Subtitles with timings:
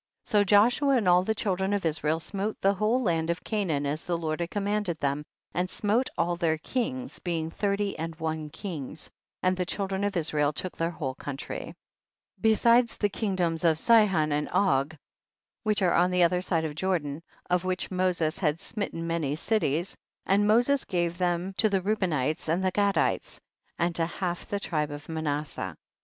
[0.23, 4.03] So Joshua and all the children of Israel smote the whole land of Canaan as
[4.03, 9.11] the Lord had commanded them, and smote all their kings, being thirty and one kings,
[9.43, 11.75] and the child ren of Israel took their whole country.
[12.37, 12.41] 52.
[12.41, 14.97] Besides the kingdoms of Sihon and Og
[15.61, 19.95] which are on the other side Jordan, of which Moses had smitten many cities,
[20.25, 23.39] and Moses gave them to the Reubenites and the Gadites
[23.77, 25.75] and to half the tribe of Manasseh.
[25.77, 25.81] 53.